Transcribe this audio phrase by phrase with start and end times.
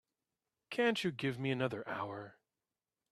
[0.71, 2.39] Can't you give me another hour?